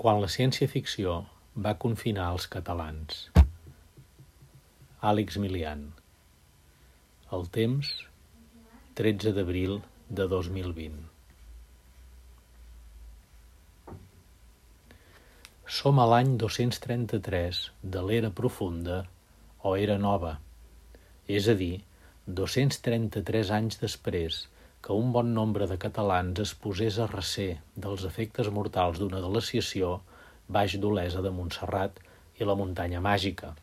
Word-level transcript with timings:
quan 0.00 0.16
la 0.22 0.28
ciència-ficció 0.32 1.14
va 1.64 1.74
confinar 1.80 2.30
els 2.34 2.46
catalans. 2.52 3.16
Àlex 5.10 5.36
Milian. 5.42 5.82
El 7.36 7.44
temps, 7.56 7.90
13 9.00 9.34
d'abril 9.36 9.74
de 10.20 10.24
2020. 10.30 10.94
Som 15.80 16.00
a 16.00 16.08
l'any 16.14 16.32
233 16.44 17.60
de 17.96 18.06
l'era 18.08 18.32
profunda 18.40 19.02
o 19.60 19.74
era 19.82 19.98
nova, 20.06 20.32
és 21.28 21.52
a 21.52 21.58
dir, 21.60 21.74
233 22.40 23.52
anys 23.60 23.76
després 23.84 24.46
que 24.82 24.96
un 24.96 25.12
bon 25.12 25.34
nombre 25.36 25.66
de 25.70 25.76
catalans 25.78 26.40
es 26.44 26.54
posés 26.64 26.98
a 26.98 27.08
recer 27.10 27.50
dels 27.86 28.04
efectes 28.08 28.48
mortals 28.58 29.00
d'una 29.00 29.20
glaciació 29.24 29.98
baix 30.48 30.76
d'Olesa 30.82 31.22
de 31.24 31.32
Montserrat 31.36 32.00
i 32.40 32.48
la 32.48 32.56
muntanya 32.58 33.00
màgica, 33.04 33.54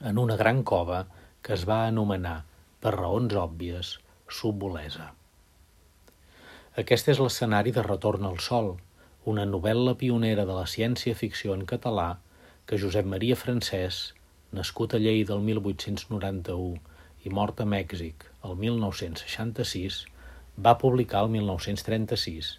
en 0.00 0.18
una 0.18 0.36
gran 0.40 0.62
cova 0.64 1.04
que 1.44 1.52
es 1.56 1.66
va 1.68 1.82
anomenar, 1.86 2.38
per 2.80 2.94
raons 2.96 3.34
òbvies, 3.36 3.98
Subolesa. 4.30 5.10
Aquest 6.80 7.10
és 7.12 7.20
l'escenari 7.20 7.74
de 7.76 7.82
Retorn 7.84 8.24
al 8.28 8.38
Sol, 8.46 8.76
una 9.30 9.44
novel·la 9.44 9.96
pionera 10.00 10.46
de 10.48 10.56
la 10.56 10.68
ciència-ficció 10.74 11.52
en 11.58 11.66
català 11.72 12.08
que 12.66 12.78
Josep 12.80 13.08
Maria 13.14 13.36
Francès, 13.36 13.98
nascut 14.56 14.94
a 14.94 15.00
Lleida 15.02 15.34
el 15.36 15.42
1891 15.48 16.78
i 17.26 17.32
mort 17.36 17.60
a 17.60 17.66
Mèxic 17.68 18.24
el 18.48 18.56
1966, 18.62 19.98
va 20.64 20.76
publicar 20.80 21.22
el 21.24 21.30
1936 21.32 22.50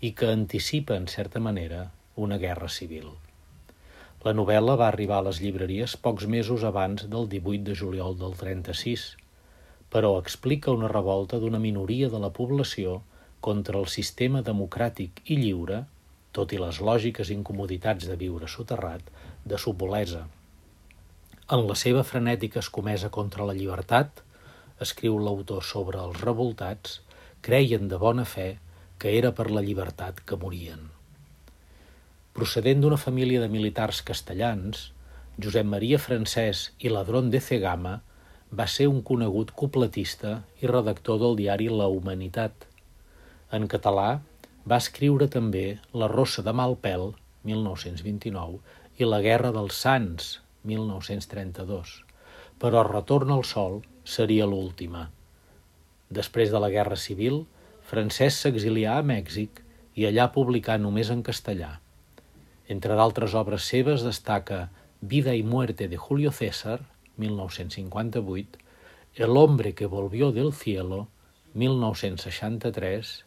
i 0.00 0.12
que 0.18 0.30
anticipa, 0.32 0.96
en 0.96 1.08
certa 1.14 1.40
manera, 1.40 1.82
una 2.16 2.38
guerra 2.40 2.68
civil. 2.72 3.10
La 4.24 4.32
novel·la 4.38 4.76
va 4.80 4.86
arribar 4.88 5.18
a 5.20 5.26
les 5.26 5.40
llibreries 5.42 5.96
pocs 6.06 6.28
mesos 6.34 6.64
abans 6.64 7.04
del 7.14 7.28
18 7.28 7.66
de 7.68 7.76
juliol 7.80 8.16
del 8.22 8.36
36, 8.40 9.04
però 9.92 10.14
explica 10.20 10.72
una 10.72 10.90
revolta 10.92 11.42
d'una 11.42 11.60
minoria 11.66 12.08
de 12.08 12.22
la 12.24 12.32
població 12.40 13.00
contra 13.48 13.78
el 13.82 13.88
sistema 13.96 14.40
democràtic 14.46 15.20
i 15.26 15.36
lliure, 15.42 15.84
tot 16.32 16.56
i 16.56 16.62
les 16.62 16.80
lògiques 16.80 17.34
incomoditats 17.36 18.08
de 18.08 18.16
viure 18.16 18.48
soterrat, 18.48 19.02
de 19.44 19.58
Sobolesa. 19.58 20.24
En 21.52 21.66
la 21.68 21.76
seva 21.76 22.06
frenètica 22.06 22.62
escomesa 22.64 23.10
contra 23.12 23.44
la 23.44 23.58
llibertat, 23.58 24.22
escriu 24.80 25.18
l'autor 25.18 25.66
sobre 25.66 26.00
els 26.00 26.22
revoltats, 26.22 27.00
creien 27.42 27.88
de 27.90 27.98
bona 27.98 28.24
fe 28.24 28.48
que 29.02 29.16
era 29.18 29.32
per 29.34 29.48
la 29.50 29.62
llibertat 29.66 30.20
que 30.22 30.36
morien. 30.38 30.82
Procedent 32.38 32.80
d'una 32.80 32.98
família 33.04 33.40
de 33.42 33.48
militars 33.50 33.98
castellans, 34.08 34.84
Josep 35.42 35.66
Maria 35.66 35.98
Francès 35.98 36.68
i 36.78 36.92
Ladrón 36.92 37.32
de 37.32 37.40
Cegama 37.42 37.96
va 38.60 38.66
ser 38.74 38.86
un 38.88 39.00
conegut 39.08 39.50
cupletista 39.58 40.36
i 40.62 40.70
redactor 40.70 41.18
del 41.22 41.34
diari 41.40 41.66
La 41.72 41.88
Humanitat. 41.90 42.68
En 43.58 43.66
català 43.74 44.20
va 44.68 44.78
escriure 44.78 45.26
també 45.34 45.64
La 46.02 46.08
rossa 46.12 46.44
de 46.46 46.54
Malpel, 46.54 47.08
1929, 47.48 48.60
i 49.02 49.08
La 49.08 49.18
guerra 49.24 49.50
dels 49.56 49.82
Sants, 49.82 50.28
1932, 50.68 51.96
però 52.62 52.86
Retorn 52.86 53.34
al 53.34 53.42
Sol 53.48 53.80
seria 54.04 54.46
l'última. 54.46 55.08
Després 56.12 56.50
de 56.52 56.60
la 56.60 56.70
Guerra 56.72 56.98
Civil, 57.00 57.44
Francesc 57.88 58.44
s'exilià 58.44 58.98
a 58.98 59.04
Mèxic 59.06 59.62
i 59.96 60.04
allà 60.08 60.28
publicà 60.34 60.76
només 60.80 61.10
en 61.14 61.22
castellà. 61.24 61.78
Entre 62.74 62.96
d'altres 62.98 63.36
obres 63.38 63.68
seves 63.72 64.04
destaca 64.06 64.68
Vida 65.00 65.34
y 65.34 65.42
muerte 65.42 65.88
de 65.88 65.96
Julio 65.96 66.30
César, 66.30 66.80
1958, 67.16 68.58
El 69.14 69.36
hombre 69.36 69.74
que 69.74 69.86
volvió 69.86 70.30
del 70.32 70.52
cielo, 70.52 71.08
1963, 71.54 73.24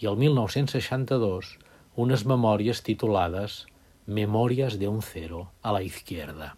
i 0.00 0.08
el 0.10 0.16
1962 0.16 1.52
unes 1.94 2.26
memòries 2.26 2.82
titulades 2.82 3.62
Memòries 4.06 4.80
de 4.80 4.88
un 4.90 5.00
cero 5.06 5.44
a 5.62 5.72
la 5.76 5.82
izquierda. 5.86 6.56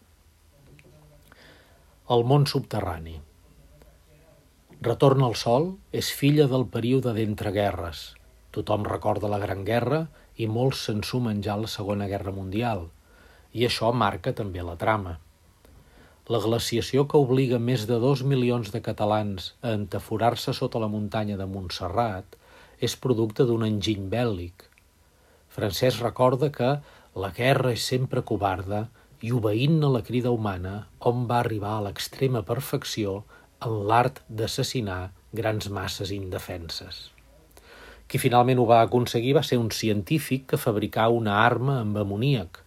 El 2.09 2.25
món 2.25 2.47
subterrani. 2.49 3.19
Retorn 4.85 5.23
al 5.25 5.33
sol 5.41 5.71
és 5.97 6.11
filla 6.13 6.45
del 6.51 6.67
període 6.69 7.15
d'entreguerres. 7.17 8.01
Tothom 8.53 8.83
recorda 8.85 9.31
la 9.33 9.39
Gran 9.41 9.63
Guerra 9.65 10.01
i 10.37 10.45
molts 10.45 10.83
se'n 10.85 10.99
sumen 11.09 11.39
ja 11.47 11.55
a 11.55 11.61
la 11.63 11.71
Segona 11.73 12.05
Guerra 12.11 12.35
Mundial, 12.37 12.83
i 13.57 13.65
això 13.65 13.95
marca 13.97 14.35
també 14.37 14.61
la 14.67 14.75
trama. 14.83 15.15
La 16.29 16.41
glaciació 16.43 17.07
que 17.09 17.17
obliga 17.17 17.57
més 17.69 17.87
de 17.89 17.97
dos 18.03 18.21
milions 18.29 18.75
de 18.75 18.83
catalans 18.85 19.47
a 19.63 19.73
entaforar-se 19.79 20.53
sota 20.59 20.83
la 20.83 20.91
muntanya 20.93 21.39
de 21.41 21.47
Montserrat 21.49 22.37
és 22.77 22.97
producte 23.07 23.47
d'un 23.49 23.65
enginy 23.65 24.11
bèl·lic. 24.13 24.67
Francesc 25.49 26.05
recorda 26.05 26.51
que 26.53 26.75
la 27.25 27.31
guerra 27.33 27.73
és 27.73 27.89
sempre 27.95 28.21
covarda 28.33 28.91
i 29.25 29.33
obeint-ne 29.33 29.89
la 29.97 30.05
crida 30.05 30.35
humana, 30.35 30.75
on 31.01 31.25
va 31.31 31.41
arribar 31.41 31.79
a 31.79 31.87
l'extrema 31.89 32.45
perfecció 32.45 33.23
en 33.69 33.85
l'art 33.89 34.21
d'assassinar 34.29 35.11
grans 35.33 35.69
masses 35.77 36.13
indefenses. 36.15 37.09
Qui 38.09 38.21
finalment 38.21 38.61
ho 38.61 38.67
va 38.69 38.83
aconseguir 38.85 39.33
va 39.39 39.43
ser 39.49 39.59
un 39.61 39.71
científic 39.73 40.47
que 40.53 40.61
fabricà 40.61 41.09
una 41.13 41.39
arma 41.45 41.79
amb 41.81 41.99
amoníac. 42.03 42.61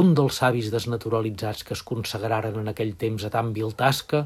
Un 0.00 0.14
dels 0.16 0.40
savis 0.40 0.70
desnaturalitzats 0.72 1.64
que 1.64 1.74
es 1.76 1.84
consagraren 1.90 2.58
en 2.62 2.72
aquell 2.72 2.94
temps 3.02 3.24
a 3.24 3.30
tan 3.34 3.52
vil 3.56 3.72
tasca 3.76 4.24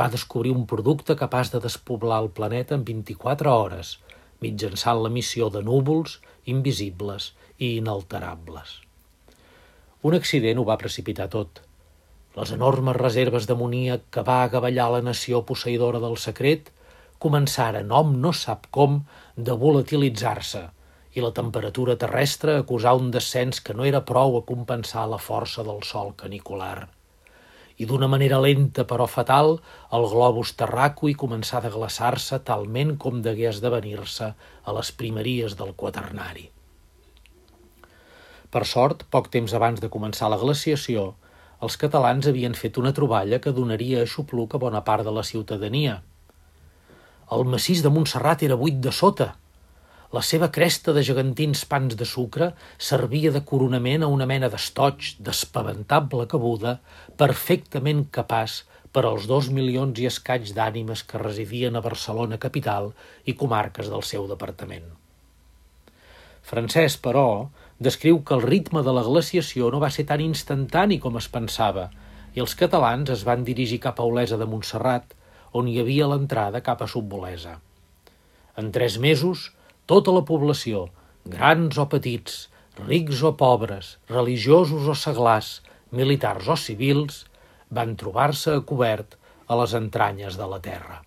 va 0.00 0.10
descobrir 0.14 0.54
un 0.54 0.64
producte 0.70 1.18
capaç 1.18 1.52
de 1.54 1.62
despoblar 1.66 2.22
el 2.24 2.30
planeta 2.38 2.78
en 2.78 2.86
24 2.86 3.52
hores, 3.52 3.98
mitjançant 4.42 5.02
l'emissió 5.02 5.50
de 5.50 5.62
núvols 5.66 6.18
invisibles 6.56 7.32
i 7.58 7.76
inalterables. 7.82 8.80
Un 10.02 10.18
accident 10.18 10.58
ho 10.60 10.66
va 10.70 10.80
precipitar 10.80 11.30
tot– 11.38 11.62
les 12.34 12.54
enormes 12.54 12.96
reserves 12.96 13.46
d'amoníac 13.46 14.08
que 14.14 14.24
va 14.26 14.42
agavellar 14.44 14.88
la 14.92 15.02
nació 15.08 15.42
posseïdora 15.48 16.00
del 16.02 16.16
secret 16.18 16.72
començaren, 17.24 17.92
hom 17.92 18.16
no 18.20 18.32
sap 18.36 18.66
com, 18.74 19.02
de 19.36 19.54
volatilitzar-se 19.60 20.64
i 21.14 21.22
la 21.22 21.30
temperatura 21.36 21.94
terrestre 22.00 22.56
acusà 22.58 22.92
un 22.98 23.12
descens 23.14 23.60
que 23.62 23.74
no 23.78 23.86
era 23.86 24.02
prou 24.08 24.36
a 24.38 24.44
compensar 24.48 25.06
la 25.10 25.20
força 25.22 25.62
del 25.66 25.82
sol 25.86 26.12
canicular. 26.18 26.88
I 27.78 27.86
d'una 27.90 28.08
manera 28.10 28.40
lenta 28.42 28.84
però 28.90 29.06
fatal, 29.10 29.56
el 29.94 30.06
globus 30.10 30.52
terraco 30.58 31.08
hi 31.10 31.14
començà 31.18 31.60
a 31.62 31.70
glaçar-se 31.76 32.40
talment 32.50 32.96
com 33.04 33.22
degué 33.22 33.48
esdevenir-se 33.50 34.30
a 34.34 34.74
les 34.78 34.90
primeries 34.98 35.56
del 35.58 35.74
quaternari. 35.74 36.50
Per 38.50 38.62
sort, 38.70 39.02
poc 39.10 39.30
temps 39.34 39.54
abans 39.54 39.82
de 39.82 39.90
començar 39.90 40.30
la 40.30 40.38
glaciació, 40.38 41.14
els 41.62 41.76
catalans 41.80 42.26
havien 42.26 42.56
fet 42.58 42.80
una 42.80 42.92
troballa 42.96 43.38
que 43.44 43.54
donaria 43.54 44.02
aixopluc 44.02 44.54
a 44.54 44.60
bona 44.64 44.82
part 44.88 45.06
de 45.06 45.12
la 45.14 45.22
ciutadania. 45.22 46.00
El 47.32 47.46
massís 47.48 47.80
de 47.84 47.92
Montserrat 47.94 48.42
era 48.42 48.58
buit 48.60 48.82
de 48.84 48.92
sota. 48.92 49.30
La 50.14 50.22
seva 50.22 50.50
cresta 50.54 50.92
de 50.94 51.02
gegantins 51.06 51.64
pans 51.70 51.96
de 51.98 52.06
sucre 52.06 52.52
servia 52.78 53.32
de 53.34 53.40
coronament 53.48 54.04
a 54.04 54.10
una 54.16 54.28
mena 54.30 54.50
d'estoig 54.52 55.14
d'espaventable 55.26 56.28
cabuda, 56.30 56.76
perfectament 57.18 58.04
capaç 58.18 58.60
per 58.94 59.02
als 59.08 59.26
dos 59.26 59.48
milions 59.50 59.98
i 59.98 60.06
escaig 60.06 60.52
d'ànimes 60.54 61.02
que 61.08 61.22
residien 61.22 61.74
a 61.74 61.82
Barcelona 61.82 62.38
capital 62.38 62.92
i 63.26 63.34
comarques 63.40 63.90
del 63.90 64.06
seu 64.06 64.28
departament. 64.30 64.86
Francesc, 66.44 67.00
però, 67.02 67.48
descriu 67.84 68.22
que 68.26 68.34
el 68.36 68.42
ritme 68.42 68.82
de 68.86 68.92
la 68.96 69.04
glaciació 69.06 69.68
no 69.72 69.80
va 69.82 69.92
ser 69.92 70.06
tan 70.08 70.22
instantani 70.24 70.98
com 71.02 71.20
es 71.20 71.28
pensava 71.36 71.90
i 72.34 72.42
els 72.42 72.56
catalans 72.58 73.12
es 73.14 73.22
van 73.28 73.44
dirigir 73.46 73.78
cap 73.84 74.00
a 74.00 74.06
Olesa 74.10 74.38
de 74.40 74.48
Montserrat, 74.50 75.12
on 75.54 75.68
hi 75.70 75.76
havia 75.80 76.08
l'entrada 76.10 76.62
cap 76.66 76.82
a 76.82 76.88
Subbolesa. 76.90 77.54
En 78.58 78.72
tres 78.74 78.98
mesos, 79.04 79.52
tota 79.86 80.14
la 80.16 80.24
població, 80.26 80.88
grans 81.36 81.78
o 81.78 81.86
petits, 81.92 82.48
rics 82.80 83.22
o 83.22 83.34
pobres, 83.38 83.94
religiosos 84.10 84.90
o 84.90 84.98
seglars, 84.98 85.60
militars 85.94 86.50
o 86.50 86.58
civils, 86.58 87.22
van 87.70 87.94
trobar-se 88.00 88.58
a 88.58 88.64
cobert 88.66 89.18
a 89.46 89.58
les 89.62 89.78
entranyes 89.78 90.38
de 90.40 90.50
la 90.50 90.60
terra. 90.64 91.02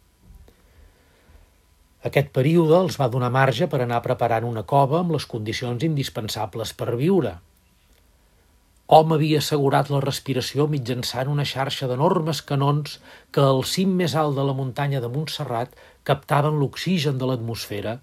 Aquest 2.08 2.30
període 2.36 2.78
els 2.78 2.96
va 3.02 3.10
donar 3.12 3.34
marge 3.34 3.68
per 3.72 3.82
anar 3.84 4.00
preparant 4.06 4.46
una 4.48 4.64
cova 4.72 5.02
amb 5.02 5.14
les 5.16 5.26
condicions 5.28 5.84
indispensables 5.84 6.74
per 6.80 6.94
viure. 6.96 7.34
Hom 8.88 9.12
havia 9.12 9.42
assegurat 9.44 9.90
la 9.92 10.00
respiració 10.04 10.68
mitjançant 10.72 11.28
una 11.32 11.46
xarxa 11.50 11.90
d'enormes 11.90 12.40
canons 12.52 13.00
que 13.36 13.44
al 13.44 13.66
cim 13.68 13.98
més 14.02 14.16
alt 14.16 14.38
de 14.38 14.46
la 14.48 14.56
muntanya 14.56 15.02
de 15.04 15.10
Montserrat 15.12 15.74
captaven 16.08 16.62
l'oxigen 16.62 17.20
de 17.20 17.28
l'atmosfera 17.28 17.98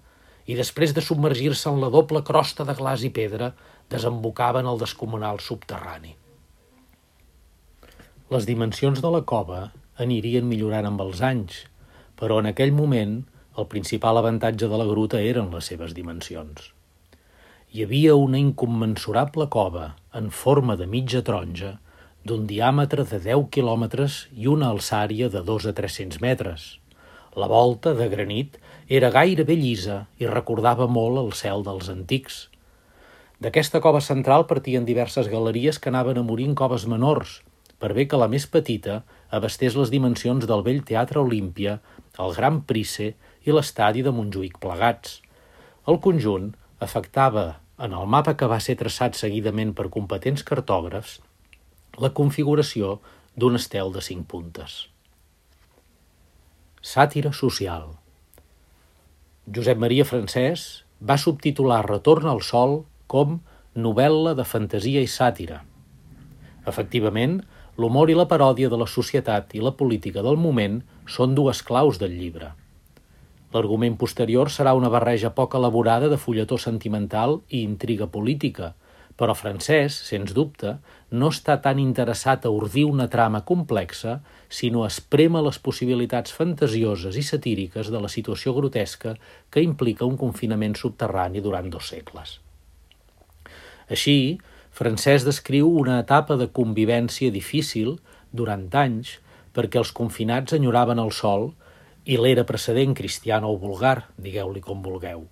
i 0.45 0.59
després 0.59 0.93
de 0.93 1.01
submergir-se 1.01 1.71
en 1.71 1.81
la 1.81 1.89
doble 1.89 2.21
crosta 2.27 2.67
de 2.69 2.75
glaç 2.77 3.07
i 3.07 3.09
pedra, 3.09 3.55
desembocaven 3.89 4.69
al 4.69 4.77
descomunal 4.77 5.41
subterrani. 5.41 6.13
Les 8.29 8.45
dimensions 8.45 9.01
de 9.01 9.09
la 9.15 9.23
cova 9.25 9.71
anirien 10.05 10.45
millorant 10.45 10.91
amb 10.91 11.01
els 11.01 11.25
anys, 11.25 11.63
però 12.19 12.37
en 12.43 12.51
aquell 12.51 12.73
moment 12.77 13.23
el 13.55 13.67
principal 13.71 14.17
avantatge 14.19 14.67
de 14.67 14.77
la 14.79 14.87
gruta 14.87 15.21
eren 15.23 15.51
les 15.53 15.69
seves 15.71 15.93
dimensions. 15.95 16.71
Hi 17.71 17.85
havia 17.85 18.15
una 18.19 18.39
incommensurable 18.39 19.47
cova 19.51 19.93
en 20.19 20.27
forma 20.31 20.75
de 20.79 20.87
mitja 20.91 21.21
taronja 21.27 21.75
d'un 22.27 22.47
diàmetre 22.49 23.05
de 23.07 23.19
10 23.23 23.47
quilòmetres 23.55 24.25
i 24.35 24.49
una 24.51 24.71
alçària 24.73 25.29
de 25.31 25.43
2 25.47 25.69
a 25.71 25.73
300 25.77 26.19
metres. 26.23 26.67
La 27.35 27.47
volta, 27.51 27.93
de 27.93 28.07
granit, 28.11 28.59
era 28.87 29.11
gairebé 29.11 29.55
llisa 29.59 30.05
i 30.19 30.27
recordava 30.27 30.87
molt 30.87 31.21
el 31.21 31.31
cel 31.37 31.63
dels 31.67 31.91
antics. 31.91 32.45
D'aquesta 33.39 33.81
cova 33.83 34.01
central 34.01 34.47
partien 34.51 34.87
diverses 34.87 35.27
galeries 35.31 35.79
que 35.79 35.91
anaven 35.91 36.19
a 36.19 36.23
morir 36.23 36.47
en 36.49 36.55
coves 36.55 36.87
menors, 36.87 37.41
per 37.79 37.91
bé 37.93 38.07
que 38.07 38.19
la 38.19 38.31
més 38.31 38.47
petita 38.47 39.03
abastés 39.29 39.75
les 39.75 39.91
dimensions 39.91 40.47
del 40.47 40.63
vell 40.63 40.83
Teatre 40.87 41.19
Olímpia, 41.21 41.79
el 42.19 42.33
Gran 42.33 42.61
Price 42.63 43.13
i 43.45 43.53
l'estadi 43.53 44.03
de 44.05 44.13
Montjuïc 44.15 44.57
plegats. 44.61 45.19
El 45.87 46.01
conjunt 46.01 46.51
afectava, 46.81 47.45
en 47.77 47.93
el 47.93 48.09
mapa 48.09 48.33
que 48.39 48.49
va 48.51 48.59
ser 48.63 48.77
traçat 48.79 49.17
seguidament 49.19 49.73
per 49.77 49.91
competents 49.93 50.43
cartògrafs, 50.47 51.19
la 52.01 52.11
configuració 52.19 52.97
d'un 53.35 53.55
estel 53.59 53.93
de 53.95 54.01
cinc 54.03 54.27
puntes. 54.31 54.85
Sàtira 56.85 57.31
social 57.33 57.93
Josep 59.55 59.79
Maria 59.81 60.05
Francès 60.09 60.65
va 61.01 61.17
subtitular 61.21 61.83
Retorn 61.85 62.27
al 62.31 62.41
Sol 62.41 62.79
com 63.11 63.39
novel·la 63.75 64.33
de 64.39 64.45
fantasia 64.47 65.03
i 65.03 65.09
sàtira. 65.11 65.61
Efectivament, 66.65 67.39
l'humor 67.77 68.09
i 68.09 68.15
la 68.17 68.27
paròdia 68.31 68.71
de 68.71 68.79
la 68.81 68.87
societat 68.89 69.53
i 69.53 69.61
la 69.61 69.75
política 69.79 70.23
del 70.25 70.39
moment 70.41 70.79
són 71.05 71.35
dues 71.37 71.61
claus 71.61 71.99
del 72.01 72.15
llibre. 72.17 72.53
L'argument 73.55 73.95
posterior 73.95 74.49
serà 74.51 74.73
una 74.75 74.89
barreja 74.91 75.31
poc 75.35 75.55
elaborada 75.55 76.09
de 76.11 76.17
fulletó 76.19 76.57
sentimental 76.59 77.39
i 77.47 77.61
intriga 77.63 78.07
política, 78.11 78.73
però 79.15 79.31
Francès, 79.31 79.95
sens 80.09 80.33
dubte, 80.35 80.73
no 81.15 81.29
està 81.31 81.55
tan 81.63 81.79
interessat 81.79 82.43
a 82.43 82.51
ordir 82.51 82.83
una 82.89 83.07
trama 83.07 83.45
complexa, 83.47 84.17
sinó 84.51 84.83
a 84.83 84.89
esprema 84.91 85.43
les 85.45 85.59
possibilitats 85.63 86.35
fantasioses 86.35 87.15
i 87.15 87.23
satíriques 87.23 87.91
de 87.93 88.01
la 88.03 88.11
situació 88.11 88.53
grotesca 88.57 89.15
que 89.49 89.63
implica 89.63 90.03
un 90.09 90.19
confinament 90.19 90.75
subterrani 90.75 91.39
durant 91.39 91.71
dos 91.71 91.93
segles. 91.95 92.41
Així, 93.87 94.41
Francès 94.75 95.23
descriu 95.23 95.69
una 95.71 96.01
etapa 96.03 96.35
de 96.35 96.49
convivència 96.51 97.31
difícil 97.31 97.95
durant 98.35 98.67
anys 98.75 99.21
perquè 99.55 99.79
els 99.79 99.93
confinats 99.95 100.57
enyoraven 100.57 100.99
el 100.99 101.13
sol 101.15 101.53
i 102.05 102.17
l'era 102.21 102.45
precedent 102.45 102.93
cristiana 102.97 103.49
o 103.49 103.57
vulgar, 103.57 104.11
digueu-li 104.21 104.61
com 104.61 104.83
vulgueu. 104.85 105.25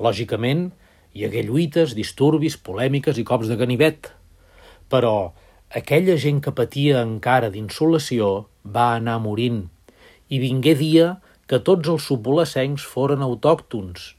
Lògicament, 0.00 0.70
hi 1.16 1.24
hagué 1.24 1.42
lluites, 1.46 1.94
disturbis, 1.96 2.56
polèmiques 2.56 3.16
i 3.20 3.24
cops 3.24 3.48
de 3.48 3.56
ganivet. 3.56 4.10
Però 4.92 5.32
aquella 5.80 6.16
gent 6.20 6.42
que 6.44 6.52
patia 6.56 7.00
encara 7.04 7.48
d'insolació 7.52 8.48
va 8.64 8.90
anar 8.96 9.18
morint 9.24 9.64
i 10.28 10.40
vingué 10.42 10.74
dia 10.76 11.14
que 11.46 11.62
tots 11.62 11.88
els 11.88 12.08
subolacencs 12.10 12.84
foren 12.84 13.22
autòctons, 13.22 14.14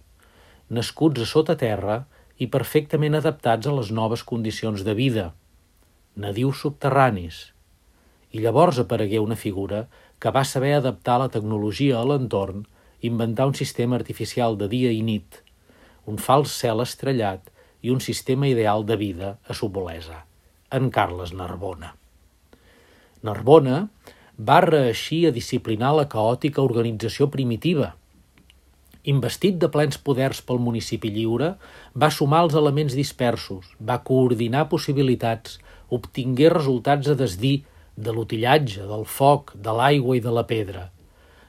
nascuts 0.70 1.22
a 1.22 1.28
sota 1.28 1.58
terra 1.60 2.06
i 2.40 2.48
perfectament 2.48 3.18
adaptats 3.20 3.68
a 3.68 3.76
les 3.76 3.92
noves 3.92 4.24
condicions 4.24 4.86
de 4.88 4.96
vida, 4.98 5.32
nadius 6.16 6.64
subterranis. 6.64 7.52
I 8.32 8.42
llavors 8.44 8.80
aparegué 8.80 9.20
una 9.24 9.36
figura 9.36 9.86
que 9.88 10.07
va 10.26 10.44
saber 10.44 10.74
adaptar 10.78 11.20
la 11.22 11.30
tecnologia 11.34 12.00
a 12.00 12.06
l'entorn, 12.06 12.66
inventar 13.02 13.48
un 13.48 13.54
sistema 13.56 13.96
artificial 13.96 14.58
de 14.58 14.70
dia 14.72 14.94
i 14.94 15.04
nit– 15.06 15.42
un 16.08 16.18
fals 16.24 16.56
cel 16.64 16.82
estrellat 16.82 17.52
i 17.84 17.92
un 17.94 18.00
sistema 18.02 18.48
ideal 18.48 18.86
de 18.88 18.96
vida 18.98 19.36
a 19.46 19.54
Sobolesa, 19.54 20.24
en 20.72 20.90
Carles 20.90 21.34
Narbona. 21.36 21.94
Narbona 23.28 23.82
va 24.50 24.62
reeixir 24.64 25.28
a 25.28 25.36
disciplinar 25.36 25.94
la 25.98 26.08
caòtica 26.10 26.64
organització 26.64 27.28
primitiva. 27.34 27.94
Investit 29.12 29.58
de 29.60 29.70
plens 29.74 30.00
poders 30.08 30.42
pel 30.48 30.60
municipi 30.64 31.12
lliure, 31.12 31.54
va 31.96 32.12
sumar 32.12 32.44
els 32.46 32.56
elements 32.60 32.96
dispersos, 32.96 33.68
va 33.80 34.02
coordinar 34.10 34.68
possibilitats, 34.72 35.60
obtingué 35.90 36.52
resultats 36.54 37.08
a 37.08 37.16
desdir 37.20 37.58
de 37.98 38.14
l'utillatge, 38.14 38.86
del 38.86 39.06
foc, 39.10 39.56
de 39.58 39.74
l'aigua 39.74 40.16
i 40.18 40.22
de 40.22 40.32
la 40.34 40.46
pedra. 40.50 40.88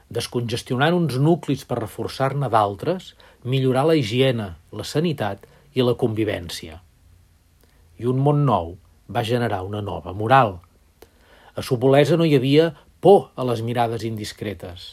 Descongestionant 0.09 0.95
uns 0.97 1.19
nuclis 1.21 1.61
per 1.69 1.77
reforçar-ne 1.77 2.49
d'altres, 2.49 3.13
millorar 3.45 3.85
la 3.85 3.95
higiene, 3.99 4.55
la 4.73 4.85
sanitat 4.91 5.45
i 5.77 5.85
la 5.85 5.93
convivència. 5.93 6.79
I 8.01 8.09
un 8.09 8.21
món 8.25 8.41
nou 8.47 8.73
va 9.09 9.25
generar 9.25 9.61
una 9.67 9.81
nova 9.85 10.13
moral. 10.13 10.57
A 11.53 11.61
Sobolesa 11.61 12.17
no 12.17 12.25
hi 12.25 12.33
havia 12.37 12.71
por 12.99 13.29
a 13.35 13.45
les 13.45 13.61
mirades 13.61 14.05
indiscretes. 14.07 14.87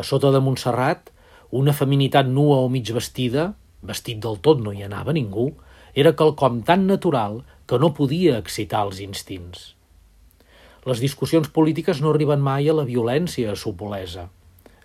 A 0.00 0.02
sota 0.06 0.30
de 0.32 0.40
Montserrat, 0.40 1.10
una 1.50 1.74
feminitat 1.76 2.30
nua 2.30 2.62
o 2.64 2.70
mig 2.72 2.88
vestida, 2.94 3.50
vestit 3.82 4.20
del 4.24 4.40
tot 4.40 4.62
no 4.64 4.72
hi 4.72 4.86
anava 4.86 5.12
ningú, 5.12 5.50
era 5.92 6.14
quelcom 6.16 6.62
tan 6.64 6.86
natural 6.86 7.42
que 7.66 7.78
no 7.78 7.92
podia 7.92 8.38
excitar 8.38 8.86
els 8.86 9.02
instints. 9.04 9.74
Les 10.88 11.00
discussions 11.02 11.48
polítiques 11.52 11.98
no 12.00 12.14
arriben 12.14 12.40
mai 12.40 12.70
a 12.70 12.74
la 12.76 12.86
violència 12.88 13.50
a 13.52 13.56
Sopolesa. 13.62 14.30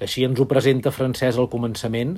Així 0.03 0.25
ens 0.27 0.41
ho 0.41 0.47
presenta 0.51 0.91
Francès 0.91 1.37
al 1.39 1.47
començament, 1.47 2.17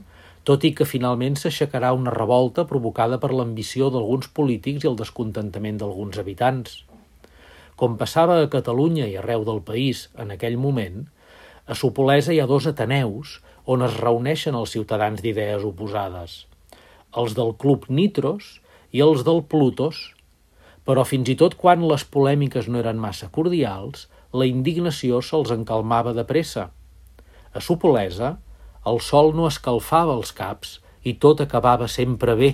tot 0.49 0.63
i 0.65 0.71
que 0.73 0.87
finalment 0.89 1.35
s'aixecarà 1.37 1.91
una 1.93 2.13
revolta 2.15 2.65
provocada 2.65 3.19
per 3.21 3.29
l'ambició 3.35 3.91
d'alguns 3.93 4.31
polítics 4.33 4.85
i 4.85 4.89
el 4.89 4.97
descontentament 4.97 5.77
d'alguns 5.77 6.17
habitants. 6.17 6.79
Com 7.77 7.99
passava 8.01 8.39
a 8.41 8.49
Catalunya 8.49 9.05
i 9.11 9.17
arreu 9.21 9.45
del 9.45 9.61
país 9.61 10.07
en 10.17 10.33
aquell 10.33 10.57
moment, 10.57 11.05
a 11.67 11.77
Sopolesa 11.77 12.33
hi 12.33 12.41
ha 12.41 12.49
dos 12.49 12.65
ateneus 12.65 13.37
on 13.69 13.85
es 13.85 14.01
reuneixen 14.01 14.57
els 14.57 14.73
ciutadans 14.73 15.21
d'idees 15.21 15.65
oposades, 15.67 16.45
els 17.13 17.37
del 17.37 17.53
Club 17.61 17.85
Nitros 17.93 18.55
i 18.89 19.05
els 19.05 19.21
del 19.27 19.43
Plutos, 19.45 20.16
però 20.87 21.03
fins 21.03 21.27
i 21.27 21.35
tot 21.35 21.57
quan 21.59 21.83
les 21.83 22.05
polèmiques 22.07 22.69
no 22.71 22.79
eren 22.79 22.99
massa 23.03 23.27
cordials, 23.37 24.05
la 24.31 24.47
indignació 24.47 25.19
se'ls 25.19 25.51
encalmava 25.51 26.13
de 26.15 26.23
pressa. 26.27 26.69
A 27.51 27.63
Sopolesa, 27.63 28.37
el 28.87 29.01
sol 29.03 29.33
no 29.35 29.49
escalfava 29.51 30.15
els 30.15 30.31
caps 30.35 30.77
i 31.03 31.17
tot 31.23 31.43
acabava 31.43 31.89
sempre 31.91 32.37
bé, 32.39 32.53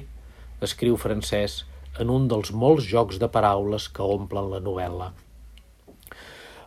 escriu 0.65 0.97
Francès 0.97 1.61
en 2.01 2.09
un 2.09 2.25
dels 2.31 2.49
molts 2.63 2.87
jocs 2.89 3.19
de 3.21 3.29
paraules 3.29 3.85
que 3.93 4.05
omplen 4.15 4.49
la 4.49 4.61
novel·la. 4.65 5.11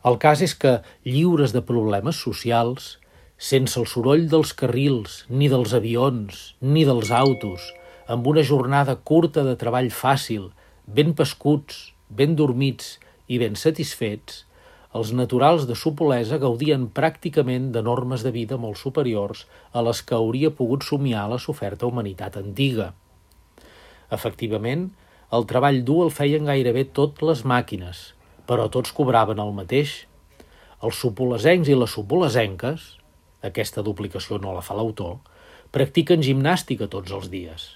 El 0.06 0.20
cas 0.22 0.42
és 0.46 0.54
que, 0.54 0.76
lliures 1.02 1.50
de 1.50 1.64
problemes 1.66 2.20
socials, 2.22 2.92
sense 3.36 3.74
el 3.80 3.88
soroll 3.90 4.28
dels 4.30 4.52
carrils, 4.54 5.24
ni 5.28 5.50
dels 5.50 5.74
avions, 5.74 6.52
ni 6.62 6.84
dels 6.86 7.10
autos, 7.10 7.72
amb 8.06 8.28
una 8.30 8.44
jornada 8.46 8.94
curta 9.10 9.42
de 9.42 9.56
treball 9.58 9.90
fàcil, 9.90 10.52
ben 10.86 11.14
pescuts, 11.18 11.92
ben 12.08 12.36
dormits 12.38 12.96
i 13.26 13.38
ben 13.42 13.58
satisfets, 13.58 14.44
els 14.96 15.10
naturals 15.12 15.66
de 15.68 15.74
Sopolesa 15.76 16.38
gaudien 16.40 16.86
pràcticament 16.98 17.72
de 17.74 17.82
normes 17.84 18.22
de 18.24 18.30
vida 18.32 18.56
molt 18.56 18.78
superiors 18.80 19.42
a 19.76 19.82
les 19.84 20.00
que 20.06 20.16
hauria 20.16 20.52
pogut 20.54 20.86
somiar 20.86 21.26
la 21.28 21.40
soferta 21.42 21.88
humanitat 21.90 22.38
antiga. 22.40 22.92
Efectivament, 24.14 24.88
el 25.36 25.44
treball 25.50 25.82
dur 25.84 26.04
el 26.06 26.12
feien 26.14 26.46
gairebé 26.48 26.86
tot 26.96 27.20
les 27.26 27.42
màquines, 27.44 28.14
però 28.48 28.70
tots 28.72 28.94
cobraven 28.94 29.42
el 29.42 29.52
mateix. 29.52 30.06
Els 30.80 31.00
sopolesencs 31.02 31.68
i 31.68 31.76
les 31.76 31.92
sopolesenques, 31.98 32.86
aquesta 33.42 33.82
duplicació 33.82 34.38
no 34.38 34.54
la 34.54 34.62
fa 34.64 34.78
l'autor, 34.78 35.18
practiquen 35.74 36.22
gimnàstica 36.22 36.88
tots 36.88 37.12
els 37.12 37.28
dies. 37.32 37.72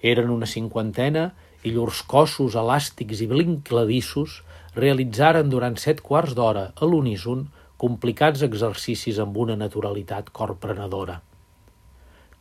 Eren 0.00 0.30
una 0.30 0.46
cinquantena 0.46 1.32
i 1.62 1.72
llurs 1.74 2.02
cossos 2.10 2.56
elàstics 2.58 3.22
i 3.22 3.28
blincladissos 3.30 4.40
realitzaren 4.76 5.50
durant 5.52 5.76
set 5.78 6.00
quarts 6.02 6.34
d'hora 6.38 6.70
a 6.74 6.88
l'uníson 6.88 7.46
complicats 7.82 8.42
exercicis 8.46 9.18
amb 9.22 9.36
una 9.44 9.56
naturalitat 9.58 10.30
corprenedora. 10.34 11.20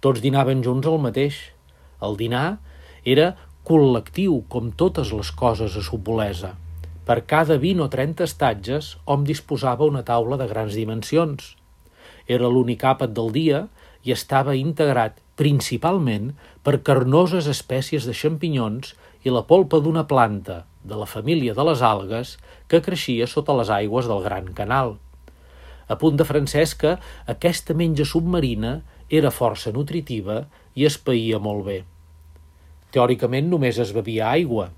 Tots 0.01 0.22
dinaven 0.22 0.62
junts 0.66 0.88
el 0.90 1.00
mateix. 1.01 1.38
El 2.01 2.18
dinar 2.18 2.58
era 3.06 3.34
col·lectiu 3.68 4.42
com 4.50 4.72
totes 4.74 5.12
les 5.13 5.30
coses 5.38 5.78
a 5.78 5.84
Sopolesa. 5.86 6.56
Per 7.06 7.20
cada 7.30 7.58
20 7.62 7.86
o 7.86 7.90
30 7.94 8.25
estatges 8.25 8.96
hom 9.06 9.25
disposava 9.25 9.86
una 9.90 10.01
taula 10.06 10.38
de 10.42 10.48
grans 10.50 10.78
dimensions. 10.78 11.56
Era 12.25 12.50
l'únic 12.50 12.86
àpat 12.86 13.13
del 13.18 13.30
dia 13.36 13.66
i 14.06 14.13
estava 14.13 14.58
integrat 14.58 15.20
principalment 15.38 16.32
per 16.66 16.82
carnoses 16.86 17.50
espècies 17.50 18.06
de 18.06 18.13
xampinyons 18.18 18.94
i 19.24 19.34
la 19.34 19.44
polpa 19.48 19.80
d'una 19.84 20.08
planta, 20.10 20.63
de 20.84 20.98
la 20.98 21.06
família 21.06 21.54
de 21.54 21.66
les 21.68 21.82
algues, 21.86 22.36
que 22.68 22.82
creixia 22.82 23.28
sota 23.30 23.56
les 23.60 23.70
aigües 23.70 24.10
del 24.10 24.24
Gran 24.25 24.50
Canal. 24.58 24.96
A 25.92 25.98
punt 26.00 26.18
de 26.18 26.25
francès 26.25 26.74
que 26.74 26.96
aquesta 27.34 27.75
menja 27.78 28.06
submarina 28.08 28.80
era 29.10 29.34
força 29.36 29.74
nutritiva 29.75 30.46
i 30.74 30.88
es 30.88 30.98
païa 30.98 31.40
molt 31.44 31.66
bé. 31.68 31.82
Teòricament 32.96 33.50
només 33.51 33.80
es 33.80 33.92
bevia 33.96 34.30
aigua. 34.32 34.70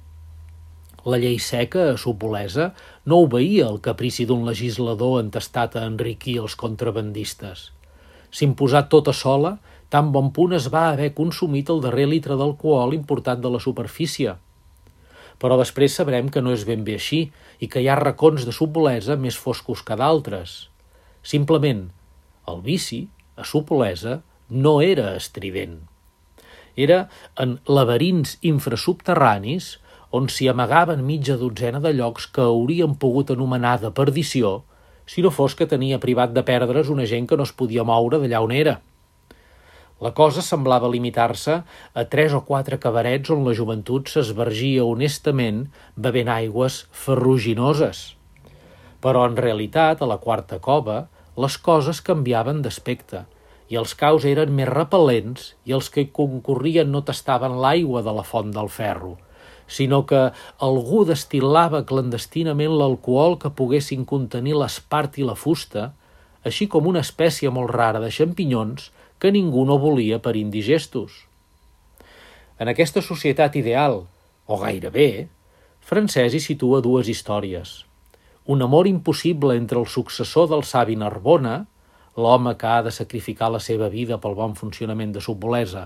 La 1.06 1.20
llei 1.20 1.38
seca 1.44 1.90
a 1.92 1.96
Sopolesa 2.00 2.72
no 3.10 3.20
obeïa 3.26 3.68
el 3.70 3.80
caprici 3.86 4.26
d'un 4.26 4.46
legislador 4.48 5.20
entestat 5.22 5.76
a 5.76 5.86
enriquir 5.90 6.38
els 6.42 6.56
contrabandistes. 6.60 7.72
S'imposà 8.34 8.86
tota 8.90 9.14
sola 9.14 9.58
tan 9.94 10.10
bon 10.10 10.32
punt 10.34 10.56
es 10.58 10.72
va 10.74 10.88
haver 10.90 11.12
consumit 11.14 11.70
el 11.70 11.82
darrer 11.84 12.08
litre 12.10 12.34
d'alcohol 12.40 12.96
importat 12.98 13.42
de 13.44 13.50
la 13.54 13.60
superfície. 13.62 14.32
Però 15.38 15.58
després 15.60 15.94
sabrem 16.00 16.32
que 16.34 16.42
no 16.42 16.54
és 16.56 16.64
ben 16.66 16.82
bé 16.88 16.96
així 16.98 17.20
i 17.62 17.70
que 17.70 17.84
hi 17.84 17.90
ha 17.90 18.00
racons 18.00 18.48
de 18.48 18.54
subbolesa 18.58 19.20
més 19.22 19.38
foscos 19.38 19.84
que 19.86 19.98
d'altres. 20.00 20.56
Simplement, 21.22 21.84
el 22.50 22.62
vici, 22.66 23.04
a 23.38 23.46
subbolesa, 23.46 24.22
no 24.50 24.80
era 24.82 25.12
estrident. 25.20 25.76
Era 26.74 27.04
en 27.44 27.60
laberints 27.70 28.40
infrasubterranis 28.50 29.76
on 30.10 30.26
s'hi 30.30 30.48
amagaven 30.50 31.04
mitja 31.06 31.36
dotzena 31.38 31.82
de 31.84 31.92
llocs 32.00 32.26
que 32.34 32.48
haurien 32.48 32.96
pogut 33.04 33.30
anomenar 33.36 33.76
de 33.84 33.94
perdició 33.94 34.56
si 35.06 35.22
no 35.22 35.30
fos 35.36 35.54
que 35.60 35.70
tenia 35.70 36.02
privat 36.02 36.34
de 36.34 36.46
perdre's 36.48 36.90
una 36.90 37.06
gent 37.06 37.30
que 37.30 37.38
no 37.38 37.46
es 37.46 37.54
podia 37.54 37.86
moure 37.86 38.18
d'allà 38.24 38.42
on 38.48 38.58
era– 38.58 38.80
la 40.02 40.12
cosa 40.12 40.42
semblava 40.42 40.90
limitar-se 40.90 41.60
a 41.94 42.04
tres 42.12 42.34
o 42.34 42.42
quatre 42.48 42.80
cabarets 42.82 43.32
on 43.32 43.46
la 43.48 43.54
joventut 43.56 44.10
s'esvergia 44.12 44.84
honestament 44.84 45.68
bevent 45.96 46.32
aigües 46.34 46.84
ferruginoses. 46.92 48.14
Però 49.04 49.26
en 49.28 49.38
realitat, 49.38 50.02
a 50.02 50.08
la 50.10 50.18
quarta 50.18 50.60
cova, 50.60 51.06
les 51.38 51.58
coses 51.58 52.02
canviaven 52.02 52.62
d'aspecte 52.66 53.26
i 53.72 53.78
els 53.80 53.94
caus 53.98 54.26
eren 54.30 54.52
més 54.54 54.70
repel·lents 54.70 55.54
i 55.66 55.74
els 55.78 55.90
que 55.90 56.04
hi 56.04 56.12
concorrien 56.20 56.92
no 56.94 57.02
tastaven 57.08 57.56
l'aigua 57.64 58.04
de 58.06 58.14
la 58.14 58.26
font 58.28 58.52
del 58.54 58.70
ferro, 58.70 59.16
sinó 59.68 60.04
que 60.10 60.22
algú 60.68 61.04
destil·lava 61.10 61.84
clandestinament 61.90 62.76
l'alcohol 62.78 63.40
que 63.42 63.54
poguessin 63.62 64.06
contenir 64.06 64.58
l'espart 64.60 65.18
i 65.18 65.26
la 65.26 65.38
fusta, 65.40 65.92
així 66.44 66.68
com 66.68 66.90
una 66.92 67.02
espècie 67.08 67.50
molt 67.56 67.72
rara 67.72 68.04
de 68.04 68.12
xampinyons 68.12 68.92
que 69.24 69.32
ningú 69.32 69.62
no 69.64 69.78
volia 69.80 70.18
per 70.20 70.34
indigestos. 70.36 71.14
En 72.60 72.68
aquesta 72.68 73.00
societat 73.00 73.54
ideal, 73.56 74.02
o 74.52 74.56
gairebé, 74.60 75.30
Francès 75.80 76.36
hi 76.36 76.42
situa 76.44 76.82
dues 76.84 77.08
històries. 77.08 77.72
Un 78.52 78.66
amor 78.66 78.90
impossible 78.90 79.56
entre 79.56 79.80
el 79.80 79.88
successor 79.88 80.50
del 80.52 80.66
savi 80.68 80.98
Narbona, 81.00 81.62
l'home 82.20 82.52
que 82.60 82.68
ha 82.68 82.82
de 82.84 82.92
sacrificar 82.92 83.48
la 83.54 83.64
seva 83.64 83.88
vida 83.88 84.18
pel 84.20 84.36
bon 84.36 84.58
funcionament 84.60 85.16
de 85.16 85.24
Subbolesa, 85.24 85.86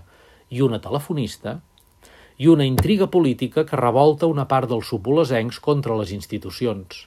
i 0.49 0.65
una 0.65 0.81
telefonista, 0.81 1.59
i 2.41 2.49
una 2.49 2.65
intriga 2.65 3.05
política 3.05 3.67
que 3.69 3.77
revolta 3.77 4.33
una 4.33 4.47
part 4.49 4.73
dels 4.73 4.89
subbolesencs 4.89 5.61
contra 5.61 6.01
les 6.01 6.09
institucions. 6.17 7.05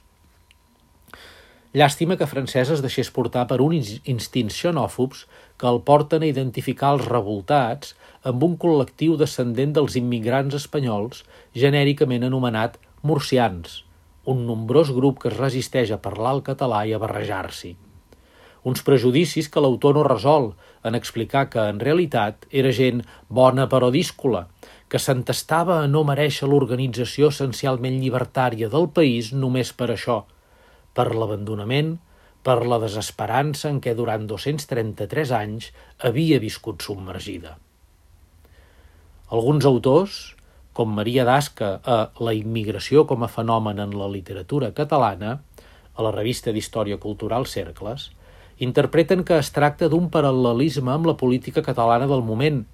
Llàstima 1.70 2.16
que 2.18 2.26
Francesc 2.26 2.74
es 2.74 2.80
deixés 2.82 3.08
portar 3.14 3.44
per 3.50 3.60
un 3.62 3.70
instints 3.78 4.56
xenòfobs 4.58 5.20
que 5.62 5.68
el 5.70 5.76
porten 5.86 6.24
a 6.24 6.30
identificar 6.30 6.88
els 6.96 7.04
revoltats 7.06 7.92
amb 8.26 8.42
un 8.42 8.56
col·lectiu 8.64 9.14
descendent 9.20 9.76
dels 9.76 9.94
immigrants 10.00 10.56
espanyols 10.58 11.20
genèricament 11.64 12.26
anomenat 12.26 12.74
murcians, 13.06 13.84
un 14.26 14.42
nombrós 14.48 14.90
grup 14.96 15.20
que 15.22 15.30
es 15.30 15.36
resisteix 15.36 15.92
a 15.94 16.00
parlar 16.08 16.32
el 16.38 16.42
català 16.50 16.82
i 16.90 16.96
a 16.96 17.00
barrejar-s'hi. 17.04 17.72
Uns 18.66 18.82
prejudicis 18.90 19.46
que 19.46 19.62
l'autor 19.62 19.94
no 19.94 20.04
resol 20.08 20.50
en 20.82 20.98
explicar 20.98 21.44
que, 21.54 21.68
en 21.70 21.78
realitat, 21.78 22.50
era 22.50 22.74
gent 22.74 23.04
bona 23.28 23.68
però 23.70 23.92
díscola, 23.94 24.48
que 24.90 24.98
s'entestava 24.98 25.78
a 25.84 25.86
no 25.86 26.02
mereixer 26.02 26.50
l'organització 26.50 27.30
essencialment 27.30 28.02
llibertària 28.02 28.74
del 28.74 28.90
país 28.90 29.30
només 29.46 29.70
per 29.70 29.92
això– 29.94 30.20
per 30.94 31.10
l'abandonament, 31.14 31.98
per 32.42 32.62
la 32.66 32.78
desesperança 32.80 33.68
en 33.68 33.80
què 33.84 33.94
durant 33.96 34.26
233 34.28 35.32
anys 35.36 35.70
havia 36.08 36.40
viscut 36.40 36.82
submergida. 36.82 37.56
Alguns 39.30 39.66
autors, 39.68 40.20
com 40.72 40.94
Maria 40.96 41.26
d'Asca 41.28 41.76
a 41.84 41.98
La 42.24 42.32
immigració 42.34 43.04
com 43.06 43.22
a 43.22 43.28
fenomen 43.28 43.78
en 43.82 43.92
la 43.98 44.08
literatura 44.08 44.72
catalana, 44.74 45.38
a 45.94 46.02
la 46.02 46.14
revista 46.14 46.54
d'Història 46.54 46.98
Cultural 46.98 47.46
Cercles, 47.46 48.10
interpreten 48.58 49.24
que 49.24 49.38
es 49.40 49.52
tracta 49.52 49.88
d'un 49.88 50.08
paral·lelisme 50.12 50.92
amb 50.92 51.08
la 51.08 51.16
política 51.20 51.62
catalana 51.62 52.08
del 52.10 52.24
moment, 52.24 52.64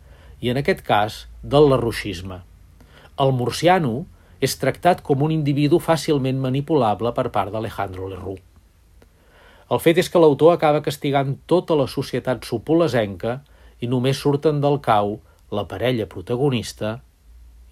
i 0.41 0.51
en 0.53 0.61
aquest 0.61 0.83
cas 0.87 1.25
del 1.43 1.71
larruixisme. 1.73 2.43
El 3.21 3.33
murciano 3.33 4.05
és 4.41 4.57
tractat 4.61 5.03
com 5.03 5.23
un 5.23 5.33
individu 5.35 5.81
fàcilment 5.83 6.39
manipulable 6.43 7.13
per 7.17 7.29
part 7.35 7.53
d'Alejandro 7.53 8.09
Lerroux. 8.11 8.43
El 9.71 9.83
fet 9.83 9.99
és 9.99 10.09
que 10.13 10.21
l'autor 10.23 10.53
acaba 10.55 10.83
castigant 10.85 11.35
tota 11.51 11.75
la 11.79 11.89
societat 11.91 12.45
supolesenca 12.47 13.41
i 13.83 13.89
només 13.91 14.21
surten 14.23 14.61
del 14.63 14.79
cau 14.85 15.19
la 15.51 15.67
parella 15.71 16.07
protagonista 16.07 16.99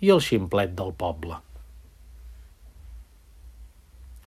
i 0.01 0.11
el 0.11 0.23
ximplet 0.25 0.75
del 0.75 0.93
poble. 0.99 1.39